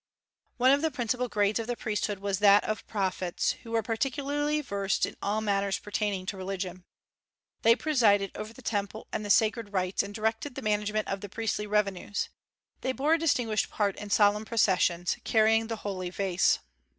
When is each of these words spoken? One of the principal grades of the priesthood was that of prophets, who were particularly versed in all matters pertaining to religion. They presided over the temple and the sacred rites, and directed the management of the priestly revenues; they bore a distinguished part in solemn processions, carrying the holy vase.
One 0.57 0.71
of 0.71 0.81
the 0.81 0.89
principal 0.89 1.27
grades 1.29 1.59
of 1.59 1.67
the 1.67 1.75
priesthood 1.77 2.17
was 2.17 2.39
that 2.39 2.63
of 2.63 2.87
prophets, 2.87 3.51
who 3.61 3.69
were 3.69 3.83
particularly 3.83 4.59
versed 4.59 5.05
in 5.05 5.15
all 5.21 5.41
matters 5.41 5.77
pertaining 5.77 6.25
to 6.25 6.37
religion. 6.37 6.85
They 7.61 7.75
presided 7.75 8.31
over 8.33 8.51
the 8.51 8.63
temple 8.63 9.05
and 9.13 9.23
the 9.23 9.29
sacred 9.29 9.73
rites, 9.73 10.01
and 10.01 10.11
directed 10.11 10.55
the 10.55 10.63
management 10.63 11.07
of 11.07 11.21
the 11.21 11.29
priestly 11.29 11.67
revenues; 11.67 12.29
they 12.81 12.93
bore 12.93 13.13
a 13.13 13.19
distinguished 13.19 13.69
part 13.69 13.95
in 13.95 14.09
solemn 14.09 14.43
processions, 14.43 15.17
carrying 15.23 15.67
the 15.67 15.75
holy 15.85 16.09
vase. 16.09 16.57